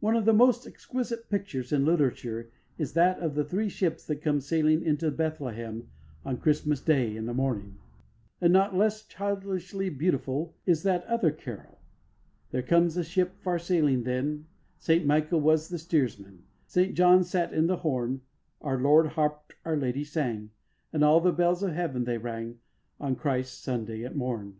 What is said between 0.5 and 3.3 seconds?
exquisite pictures in literature is that